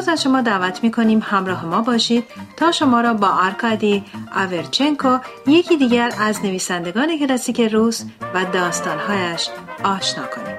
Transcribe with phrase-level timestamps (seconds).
[0.00, 2.24] امروز از شما دعوت می کنیم همراه ما باشید
[2.56, 4.04] تا شما را با آرکادی
[4.36, 8.04] آورچنکو یکی دیگر از نویسندگان کلاسیک روس
[8.34, 9.48] و داستانهایش
[9.84, 10.56] آشنا کنیم.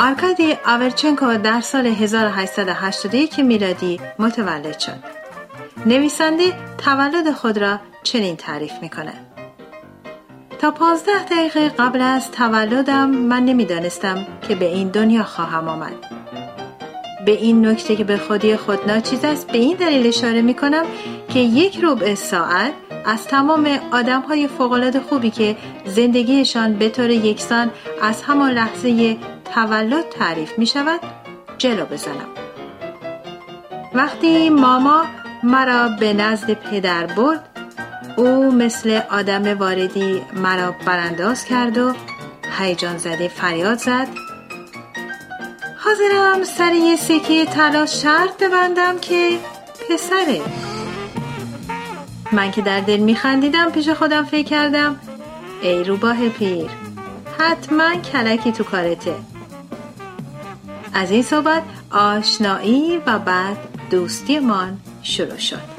[0.00, 4.98] آرکادی آورچنکو در سال 1881 میلادی متولد شد.
[5.86, 8.88] نویسنده تولد خود را چنین تعریف می
[10.58, 15.94] تا پانزده دقیقه قبل از تولدم من نمی‌دانستم که به این دنیا خواهم آمد.
[17.26, 20.84] به این نکته که به خودی خود ناچیز است به این دلیل اشاره می کنم
[21.28, 22.72] که یک ربع ساعت
[23.06, 27.70] از تمام آدم های فوقلاد خوبی که زندگیشان به طور یکسان
[28.02, 29.16] از همان لحظه
[29.54, 31.00] تولد تعریف می شود
[31.58, 32.28] جلو بزنم.
[33.94, 35.04] وقتی ماما
[35.42, 37.53] مرا به نزد پدر برد
[38.16, 41.92] او مثل آدم واردی مرا برانداز کرد و
[42.58, 44.08] هیجان زده فریاد زد.
[45.76, 49.38] حاضرم سر یه سکه طلا شرط ببندم که
[49.90, 50.40] پسره.
[52.32, 55.00] من که در دل میخندیدم پیش خودم فکر کردم
[55.62, 56.70] ای روباه پیر
[57.38, 59.14] حتما کلکی تو کارته.
[60.94, 63.56] از این صحبت آشنایی و بعد
[63.90, 65.73] دوستیمان شروع شد.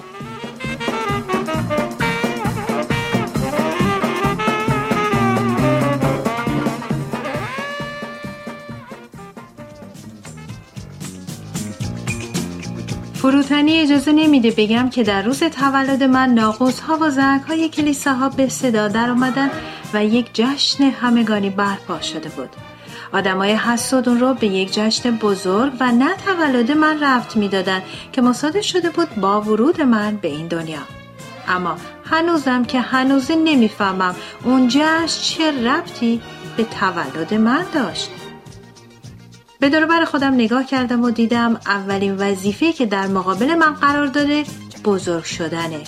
[13.36, 18.30] فروتنی اجازه نمیده بگم که در روز تولد من ناقوس ها و زنگ های کلیساها
[18.30, 19.50] به صدا در آمدن
[19.94, 22.50] و یک جشن همگانی برپا شده بود.
[23.14, 28.22] آدمای حسود اون رو به یک جشن بزرگ و نه تولد من رفت می‌دادند که
[28.22, 30.82] مصادف شده بود با ورود من به این دنیا.
[31.48, 36.22] اما هنوزم که هنوزه نمی‌فهمم اون جشن چه ربطی
[36.58, 38.12] به تولد من داشت.
[39.66, 44.44] به دوربر خودم نگاه کردم و دیدم اولین وظیفه که در مقابل من قرار داره
[44.84, 45.82] بزرگ شدنه.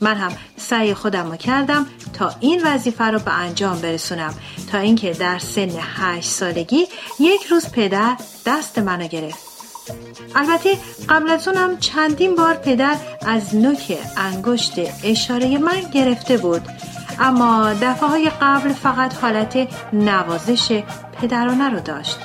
[0.00, 4.34] من هم سعی خودم رو کردم تا این وظیفه رو به انجام برسونم.
[4.72, 6.86] تا اینکه در سن هشت سالگی
[7.20, 9.46] یک روز پدر دست منو گرفت.
[10.34, 10.70] البته
[11.08, 12.96] قبل از اونم چندین بار پدر
[13.26, 14.74] از نوک انگشت
[15.04, 16.62] اشاره من گرفته بود.
[17.20, 20.82] اما دفعه های قبل فقط حالت نوازش
[21.20, 22.18] پدرانه رو داشت.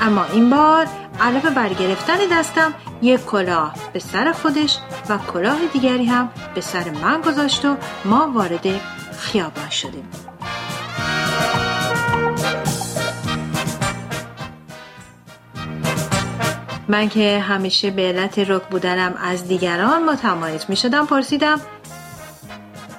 [0.00, 0.86] اما این بار
[1.20, 4.78] علاوه بر گرفتن دستم یک کلاه به سر خودش
[5.08, 8.66] و کلاه دیگری هم به سر من گذاشت و ما وارد
[9.18, 10.08] خیابان شدیم
[16.88, 21.60] من که همیشه به علت رک بودنم از دیگران متمایز می شدم پرسیدم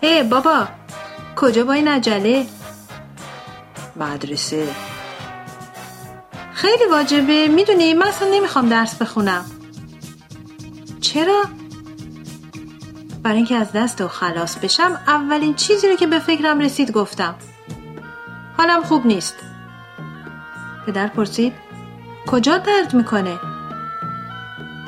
[0.01, 0.67] ای بابا
[1.35, 2.45] کجا با این عجله؟
[3.95, 4.67] مدرسه
[6.61, 7.47] خیلی واجبه.
[7.47, 9.45] می‌دونی من اصلا نمی‌خوام درس بخونم.
[11.01, 11.43] چرا؟
[13.23, 17.35] برای اینکه از دست و خلاص بشم اولین چیزی رو که به فکرم رسید گفتم.
[18.57, 19.35] حالم خوب نیست.
[20.85, 21.53] پدر پرسید
[22.27, 23.39] کجا درد می‌کنه؟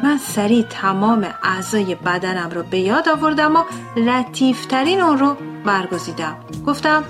[0.04, 3.64] من سریع تمام اعضای بدنم رو به یاد آوردم و
[3.96, 6.38] لطیفترین اون رو برگزیدم.
[6.68, 7.04] گفتم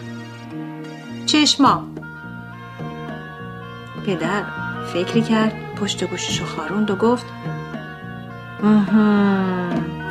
[1.26, 1.93] چشما
[4.06, 4.44] پدر
[4.94, 7.26] فکری کرد پشت گوششو خاروند و گفت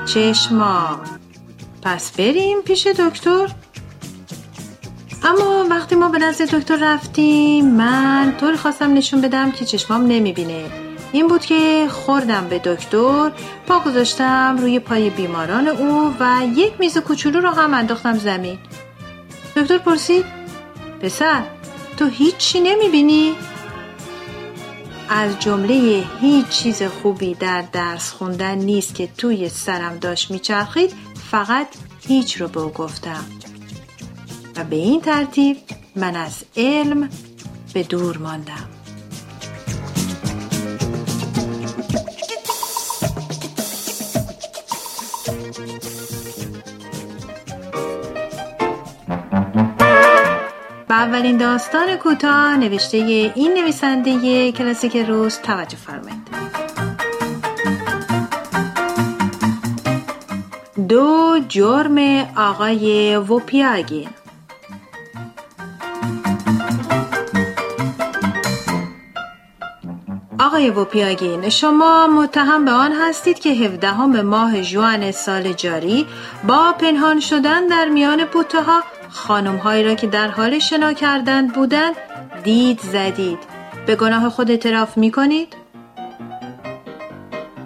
[0.06, 1.00] چشما
[1.82, 3.48] پس بریم پیش دکتر.
[5.24, 10.64] اما وقتی ما به نزد دکتر رفتیم من طوری خواستم نشون بدم که چشمام نمی‌بینه.
[11.12, 13.32] این بود که خوردم به دکتر
[13.66, 18.58] پا گذاشتم روی پای بیماران او و یک میز کوچولو رو هم انداختم زمین.
[19.56, 20.24] دکتر پرسید
[21.00, 21.42] پسر
[21.96, 23.34] تو هیچی نمی‌بینی؟
[25.14, 30.94] از جمله هیچ چیز خوبی در درس خوندن نیست که توی سرم داشت میچرخید
[31.30, 31.66] فقط
[32.08, 33.24] هیچ رو به گفتم.
[34.56, 35.56] و به این ترتیب
[35.96, 37.08] من از علم
[37.74, 38.68] به دور ماندم.
[50.92, 52.96] اولین داستان کوتاه نوشته
[53.34, 56.22] این نویسنده کلاسیک روز توجه فرمایید.
[60.88, 61.98] دو جرم
[62.36, 64.08] آقای ووپیاگین
[70.40, 76.06] آقای ووپیاگین شما متهم به آن هستید که 17 ماه جوان سال جاری
[76.48, 78.58] با پنهان شدن در میان بوته
[79.12, 81.94] خانم هایی را که در حال شنا کردن بودند
[82.44, 83.38] دید زدید
[83.86, 85.56] به گناه خود اعتراف می کنید؟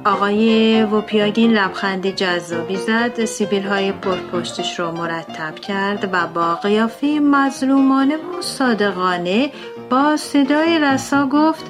[0.05, 8.17] آقای وپیاگین لبخندی جذابی زد سیبیل های پرپشتش رو مرتب کرد و با قیافه مظلومانه
[8.17, 9.53] و صادقانه
[9.91, 11.65] با صدای رسا گفت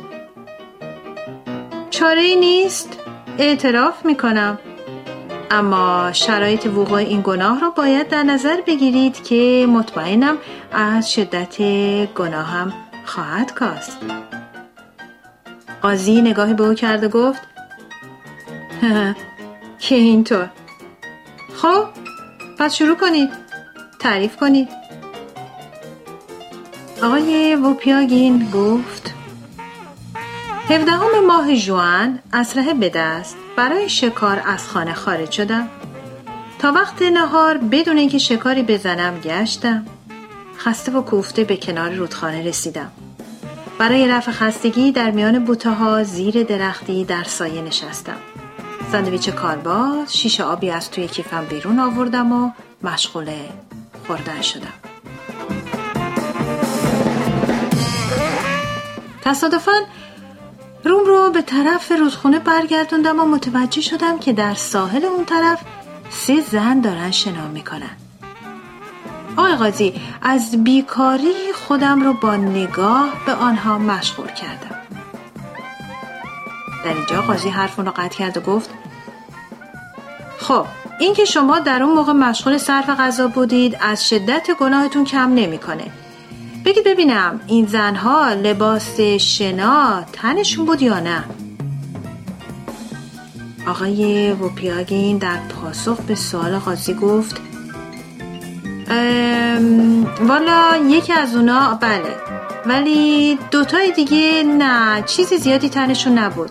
[1.90, 2.98] چاره ای نیست
[3.38, 4.58] اعتراف می کنم
[5.50, 10.38] اما شرایط وقوع این گناه را باید در نظر بگیرید که مطمئنم
[10.72, 11.56] از شدت
[12.14, 12.72] گناهم
[13.04, 13.98] خواهد کاست.
[15.82, 17.42] قاضی نگاهی به او کرد و گفت
[19.78, 20.50] که اینطور.
[21.54, 21.84] خب
[22.58, 23.30] پس شروع کنید.
[23.98, 24.68] تعریف کنید.
[27.02, 29.15] آقای وپیاگین گفت
[30.70, 35.68] هفدهم ماه جوان اسلحه به دست برای شکار از خانه خارج شدم.
[36.58, 39.86] تا وقت نهار بدون اینکه شکاری بزنم گشتم.
[40.58, 42.90] خسته و کوفته به کنار رودخانه رسیدم.
[43.78, 48.18] برای رفع خستگی در میان بوته ها زیر درختی در سایه نشستم.
[48.92, 52.50] ساندویچ کارباز شیشه آبی از توی کیفم بیرون آوردم و
[52.82, 53.30] مشغول
[54.06, 54.72] خوردن شدم.
[59.22, 59.72] تصادفاً
[60.86, 65.60] روم رو به طرف رودخونه برگردوندم و متوجه شدم که در ساحل اون طرف
[66.10, 67.96] سه زن دارن شنا می‌کنن
[69.36, 74.76] آقای قاضی از بیکاری خودم رو با نگاه به آنها مشغول کردم
[76.84, 78.70] در اینجا قاضی حرف رو قطع کرد و گفت
[80.38, 80.66] خب
[81.00, 86.05] این که شما در اون موقع مشغول صرف غذا بودید از شدت گناهتون کم نمی‌کنه.
[86.66, 91.24] بگید ببینم این زنها لباس شنا تنشون بود یا نه؟
[93.68, 97.40] آقای وپیاگین در پاسخ به سوال قاضی گفت
[100.20, 102.16] والا یکی از اونا بله
[102.66, 106.50] ولی دوتای دیگه نه چیزی زیادی تنشون نبود.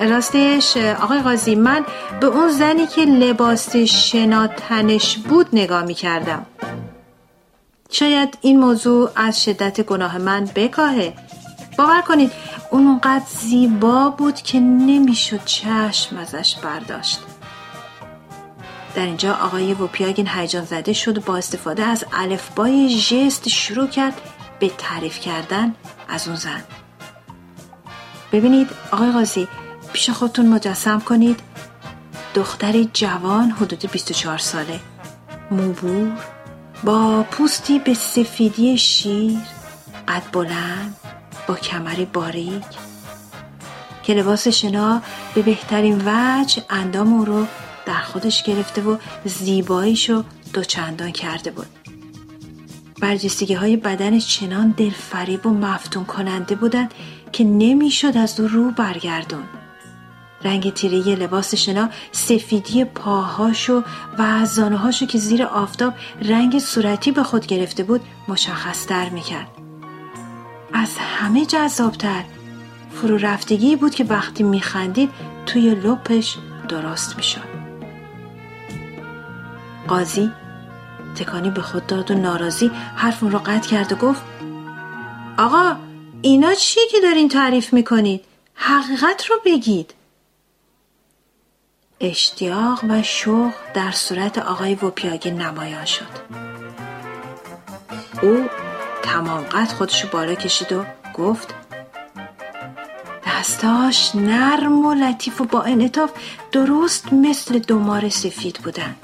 [0.00, 1.84] راستش آقای قاضی من
[2.20, 6.46] به اون زنی که لباس شنا تنش بود نگاه می کردم
[7.90, 11.14] شاید این موضوع از شدت گناه من بکاهه.
[11.78, 12.32] باور کنید
[12.70, 17.20] اون اونقدر زیبا بود که نمی‌شد چشم ازش برداشت.
[18.94, 24.20] در اینجا آقای وپیاگین هیجان زده شد و با استفاده از الفبای ژست شروع کرد
[24.58, 25.74] به تعریف کردن
[26.08, 26.62] از اون زن.
[28.32, 29.48] ببینید آقای قاضی
[29.92, 31.40] پیش خودتون مجسم کنید.
[32.34, 34.80] دختری جوان حدود 24 ساله.
[35.50, 36.12] موبور؟
[36.84, 39.38] با پوستی به سفیدی شیر
[40.08, 40.96] قد بلند
[41.48, 42.64] با کمری باریک.
[44.02, 45.02] که لباس شنا
[45.34, 47.46] به بهترین وجه اندام او رو
[47.86, 51.66] در خودش گرفته و زیباییشو دوچندان کرده بود.
[53.00, 56.94] برجستگی های بدنش چنان دلفریب و مفتون کننده بودند
[57.32, 59.44] که نمی‌شد از او رو برگردون.
[60.44, 63.82] رنگ تیره لباس شنا سفیدی پاهاشو
[64.18, 69.48] و زانوهاشو که زیر آفتاب رنگ صورتی به خود گرفته بود مشخص تر می‌کرد.
[70.72, 72.24] از همه جذابتر.
[72.92, 75.10] فرو رفتگی بود که وقتی میخندید
[75.46, 76.36] توی لپش
[76.68, 77.58] درست می‌شد.
[79.88, 80.30] قاضی
[81.16, 84.22] تکانی به خود داد و ناراضی حرف رو قطع کرد و گفت
[85.38, 85.76] آقا
[86.22, 88.24] اینا چیه که دارین تعریف می‌کنید؟
[88.54, 89.94] حقیقت رو بگید.
[92.00, 96.06] اشتیاق و شوق در صورت آقای وپیاگی نمایان شد.
[98.22, 98.48] او
[99.02, 101.54] تمام قد خودشو بالا کشید و گفت
[103.26, 106.10] دستاش نرم و لطیف و با انعطاف
[106.52, 108.96] درست مثل دومار سفید بودن.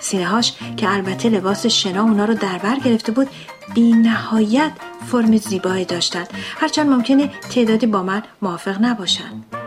[0.00, 3.28] سینههاش که البته لباس شنا اونا رو در بر گرفته بود
[3.74, 4.72] بی نهایت
[5.12, 6.28] فرم زیبایی داشتند
[6.60, 9.61] هرچند ممکنه تعدادی با من موافق نباشند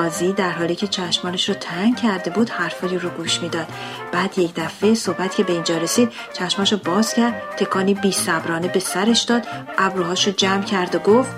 [0.00, 3.66] قاضی در حالی که چشمانش رو تنگ کرده بود حرفایی رو گوش می‌داد
[4.12, 8.68] بعد یک دفعه صحبت که به اینجا رسید چشماش رو باز کرد تکانی بی صبرانه
[8.68, 9.46] به سرش داد
[9.78, 11.30] ابروهاش رو جمع کرد و گفت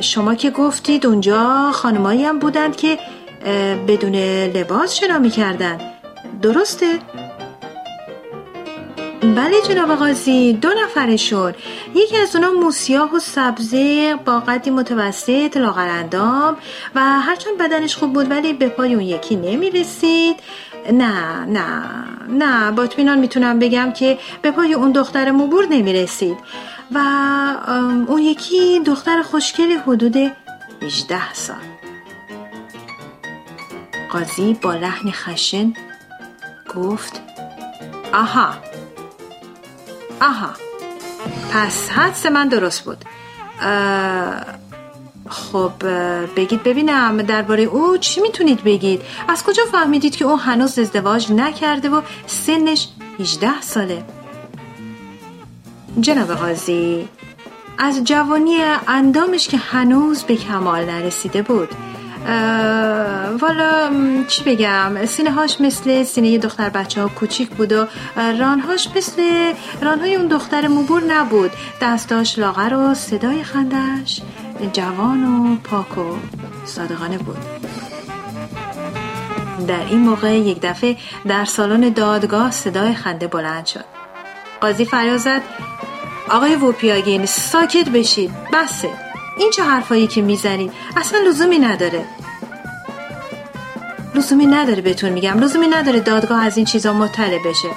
[0.00, 2.98] شما که گفتید اونجا خانمایی هم بودند که
[3.88, 5.80] بدون لباس شنا می‌کردن
[6.42, 6.98] درسته؟
[9.36, 11.54] بله جناب قاضی دو نفرشون
[11.94, 16.56] یکی از اونا موسیاه و سبزه با قدی متوسط لاغرندام
[16.94, 20.36] و هرچند بدنش خوب بود ولی به پای اون یکی نمی‌رسید.
[20.92, 21.82] نه نه
[22.28, 26.36] نه با اطمینان می‌تونم بگم که به پای اون دختر موبور نمی‌رسید
[26.94, 26.98] و
[28.08, 30.16] اون یکی دختر خوشگلی حدود
[30.82, 31.56] 18 سال.
[34.10, 35.72] قاضی با لحن خشن
[36.76, 37.22] گفت
[38.14, 38.67] آها
[40.20, 40.50] آها.
[41.52, 43.04] پس حدس من درست بود.
[45.28, 45.72] خب
[46.36, 49.02] بگید ببینم درباره او چی می‌تونید بگید.
[49.28, 52.88] از کجا فهمیدید که او هنوز ازدواج نکرده و سنش
[53.20, 54.04] 18 ساله؟
[56.00, 57.08] جناب قاضی
[57.78, 58.58] از جوانی
[58.88, 61.68] اندامش که هنوز به کمال نرسیده بود.
[63.40, 63.90] والا
[64.28, 69.22] چی بگم؟ سینه هاش مثل سینه دختر بچه ها کوچیک بود و رانهاش مثل
[69.82, 71.50] رانهای اون دختر موبور نبود.
[71.82, 74.20] دستاش لاغر و صدای خندش
[74.72, 76.16] جوان و پاک و
[76.64, 77.38] صادقانه بود.
[79.66, 80.96] در این موقع یک دفعه
[81.28, 83.84] در سالن دادگاه صدای خنده بلند شد.
[84.60, 85.42] قاضی فریاد
[86.30, 88.90] آقای ووپیاگین ساکت بشید بسه.
[89.38, 92.04] این چه حرفایی که می‌زنید اصلا لزومی نداره.
[94.18, 95.38] لزومی نداره بهتون میگم.
[95.38, 97.68] لزومی نداره دادگاه از این چیزا مطلع بشه.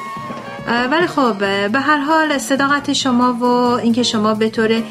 [0.91, 1.37] ولی خب
[1.71, 4.83] به هر حال صداقت شما و اینکه شما به طور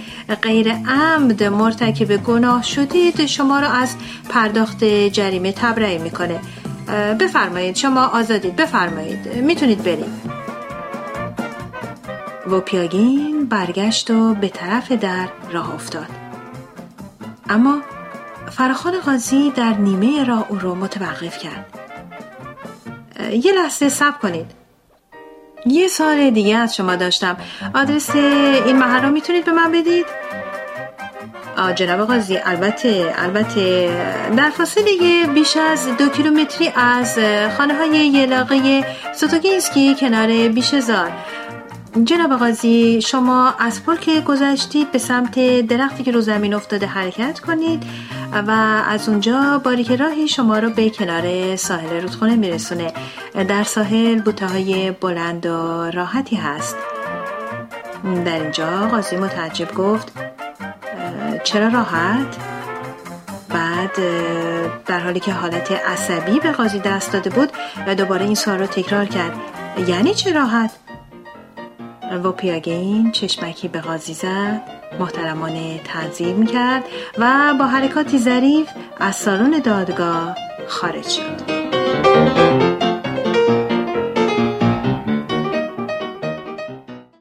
[0.43, 3.97] غیر عمد مرتکب گناه شدید شما را از
[4.29, 6.41] پرداخت جریمه تبرئه می‌کنه.
[7.21, 8.57] بفرمایید شما آزادید.
[8.57, 9.35] بفرمایید.
[9.35, 10.41] می‌تونید برید.
[12.47, 16.07] وپیاگین برگشت و به طرف در راه افتاد.
[17.49, 17.79] اما
[18.53, 21.67] فراخان قاضی در نیمه راه او رو متوقف کرد.
[23.45, 24.47] یه لحظه صبر کنید.
[25.67, 27.37] یه سال دیگه از شما داشتم.
[27.75, 30.07] آدرس این محل رو می‌تونید به من بدید؟
[31.75, 33.91] جناب قاضی البته البته
[34.37, 37.19] در فاصله بیش از دو کیلومتری از
[37.57, 38.85] خانه های یلاقه
[39.17, 41.13] سوتوگینسکی کنار بیشزار
[42.05, 47.41] جناب قاضی شما از پل که گذشتید به سمت درختی که رو زمین افتاده حرکت
[47.41, 47.83] کنید.
[48.33, 48.51] و
[48.89, 52.93] از اونجا باریک راهی شما رو به کنار ساحل رودخونه میرسونه
[53.49, 56.77] در ساحل بوته های بلند و راحتی هست
[58.25, 60.13] در اینجا قاضی متعجب گفت
[61.45, 62.37] چرا راحت؟
[63.49, 63.97] بعد
[64.87, 67.53] در حالی که حالت عصبی به قاضی دست داده بود
[67.97, 69.33] دوباره این سوال رو تکرار کرد
[69.89, 70.71] یعنی چه راحت؟
[72.25, 76.85] وپیاگین چشمکی به قاضی زد محترمانه تعظیم کرد
[77.19, 78.69] و با حرکاتی ظریف
[79.01, 80.37] از سالن دادگاه
[80.69, 81.60] خارج شد.